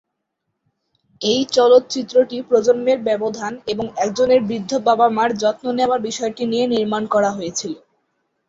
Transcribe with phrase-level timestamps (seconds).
[1.21, 7.29] এই চলচ্চিত্রটি প্রজন্মের ব্যবধান এবং একজনের বৃদ্ধ বাবা মার যত্ন নেওয়ার বিষয়টি নিয়ে নির্মাণ করা
[7.37, 7.73] হয়েছিল।